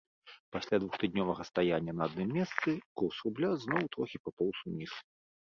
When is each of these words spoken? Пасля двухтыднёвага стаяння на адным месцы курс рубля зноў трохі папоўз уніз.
Пасля 0.55 0.77
двухтыднёвага 0.83 1.45
стаяння 1.49 1.93
на 1.99 2.07
адным 2.11 2.33
месцы 2.39 2.69
курс 3.01 3.21
рубля 3.29 3.53
зноў 3.67 3.83
трохі 3.99 4.17
папоўз 4.25 4.57
уніз. 4.75 4.93